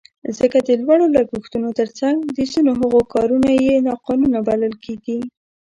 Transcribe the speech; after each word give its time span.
ځکه 0.37 0.57
د 0.67 0.69
لوړو 0.83 1.05
لګښتونو 1.15 1.69
تر 1.79 1.89
څنګ 1.99 2.17
د 2.35 2.37
ځینو 2.51 2.71
هغو 2.81 3.01
کارونه 3.13 3.49
یې 3.65 3.75
ناقانونه 3.87 4.37
بلل 4.47 4.73
کېږي. 4.85 5.19